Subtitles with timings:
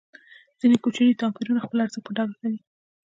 [0.59, 2.59] ځینې کوچني توپیرونه خپل ارزښت په ډاګه کوي.